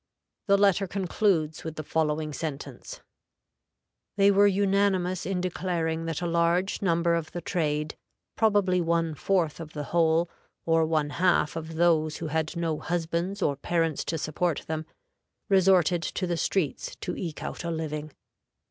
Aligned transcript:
The 0.47 0.57
letter 0.57 0.87
concludes 0.87 1.63
with 1.63 1.75
the 1.75 1.83
following 1.83 2.33
sentence: 2.33 3.01
"They 4.17 4.31
were 4.31 4.47
unanimous 4.47 5.27
in 5.27 5.41
declaring 5.41 6.05
that 6.05 6.23
a 6.23 6.25
large 6.25 6.81
number 6.81 7.13
of 7.13 7.31
the 7.33 7.39
trade 7.41 7.95
probably 8.35 8.81
one 8.81 9.13
fourth 9.13 9.59
of 9.59 9.73
the 9.73 9.83
whole, 9.93 10.27
or 10.65 10.87
one 10.87 11.11
half 11.11 11.55
of 11.55 11.75
those 11.75 12.17
who 12.17 12.29
had 12.29 12.55
no 12.57 12.79
husbands 12.79 13.43
or 13.43 13.55
parents 13.55 14.03
to 14.05 14.17
support 14.17 14.63
them 14.65 14.87
resorted 15.49 16.01
to 16.01 16.25
the 16.25 16.35
streets 16.35 16.95
to 17.01 17.15
eke 17.15 17.43
out 17.43 17.63
a 17.63 17.69
living. 17.69 18.11